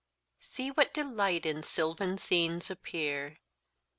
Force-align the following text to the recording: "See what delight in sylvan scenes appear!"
"See 0.39 0.71
what 0.71 0.95
delight 0.95 1.45
in 1.45 1.61
sylvan 1.61 2.17
scenes 2.17 2.71
appear!" 2.71 3.37